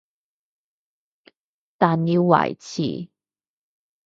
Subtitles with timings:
[1.77, 3.09] 但要維持